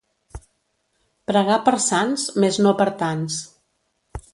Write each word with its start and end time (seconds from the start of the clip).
Pregar 1.31 1.59
per 1.67 1.75
sants, 1.91 2.27
mes 2.45 2.61
no 2.67 2.77
per 2.83 2.89
tants. 3.05 3.41